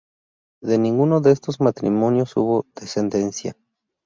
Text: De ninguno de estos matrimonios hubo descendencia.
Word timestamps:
De 0.63 0.79
ninguno 0.79 1.21
de 1.21 1.29
estos 1.31 1.61
matrimonios 1.61 2.35
hubo 2.35 2.65
descendencia. 2.75 3.55